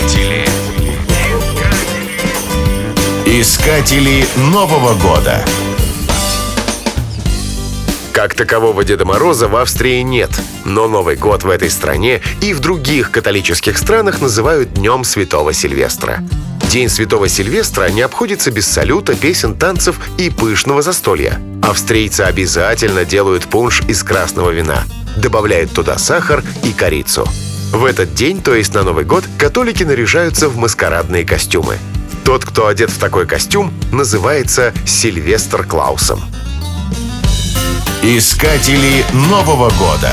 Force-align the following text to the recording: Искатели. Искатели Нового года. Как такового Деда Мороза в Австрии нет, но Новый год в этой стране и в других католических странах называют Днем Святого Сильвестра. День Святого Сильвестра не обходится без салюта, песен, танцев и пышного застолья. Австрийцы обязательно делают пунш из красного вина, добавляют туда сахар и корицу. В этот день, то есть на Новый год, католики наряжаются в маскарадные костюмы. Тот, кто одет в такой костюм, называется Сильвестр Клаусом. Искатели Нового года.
Искатели. 0.00 0.44
Искатели 3.26 4.26
Нового 4.36 4.94
года. 4.94 5.44
Как 8.12 8.34
такового 8.34 8.82
Деда 8.82 9.04
Мороза 9.04 9.48
в 9.48 9.56
Австрии 9.56 10.00
нет, 10.00 10.30
но 10.64 10.88
Новый 10.88 11.16
год 11.16 11.44
в 11.44 11.50
этой 11.50 11.70
стране 11.70 12.22
и 12.40 12.54
в 12.54 12.60
других 12.60 13.10
католических 13.10 13.76
странах 13.76 14.20
называют 14.20 14.72
Днем 14.72 15.04
Святого 15.04 15.52
Сильвестра. 15.52 16.24
День 16.70 16.88
Святого 16.88 17.28
Сильвестра 17.28 17.90
не 17.90 18.00
обходится 18.00 18.50
без 18.50 18.66
салюта, 18.66 19.14
песен, 19.14 19.54
танцев 19.54 19.96
и 20.18 20.30
пышного 20.30 20.82
застолья. 20.82 21.40
Австрийцы 21.62 22.22
обязательно 22.22 23.04
делают 23.04 23.44
пунш 23.46 23.82
из 23.82 24.02
красного 24.02 24.50
вина, 24.50 24.84
добавляют 25.16 25.72
туда 25.72 25.98
сахар 25.98 26.42
и 26.64 26.72
корицу. 26.72 27.28
В 27.70 27.84
этот 27.84 28.14
день, 28.14 28.42
то 28.42 28.54
есть 28.54 28.74
на 28.74 28.82
Новый 28.82 29.04
год, 29.04 29.24
католики 29.38 29.84
наряжаются 29.84 30.48
в 30.48 30.56
маскарадные 30.56 31.24
костюмы. 31.24 31.78
Тот, 32.24 32.44
кто 32.44 32.66
одет 32.66 32.90
в 32.90 32.98
такой 32.98 33.26
костюм, 33.26 33.72
называется 33.92 34.74
Сильвестр 34.84 35.64
Клаусом. 35.64 36.20
Искатели 38.02 39.04
Нового 39.12 39.70
года. 39.78 40.12